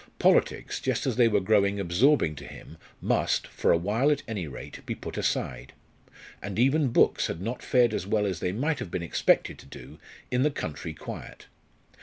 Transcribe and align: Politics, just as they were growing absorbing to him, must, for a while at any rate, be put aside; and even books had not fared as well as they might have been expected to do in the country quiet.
Politics, 0.17 0.79
just 0.79 1.05
as 1.05 1.15
they 1.15 1.27
were 1.27 1.39
growing 1.39 1.79
absorbing 1.79 2.33
to 2.37 2.47
him, 2.47 2.79
must, 3.01 3.45
for 3.45 3.71
a 3.71 3.77
while 3.77 4.09
at 4.09 4.23
any 4.27 4.47
rate, 4.47 4.83
be 4.83 4.95
put 4.95 5.15
aside; 5.15 5.73
and 6.41 6.57
even 6.57 6.87
books 6.87 7.27
had 7.27 7.39
not 7.39 7.61
fared 7.61 7.93
as 7.93 8.07
well 8.07 8.25
as 8.25 8.39
they 8.39 8.51
might 8.51 8.79
have 8.79 8.89
been 8.89 9.03
expected 9.03 9.59
to 9.59 9.67
do 9.67 9.99
in 10.31 10.41
the 10.41 10.49
country 10.49 10.95
quiet. 10.95 11.45